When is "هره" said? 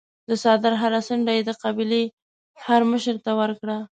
0.81-0.99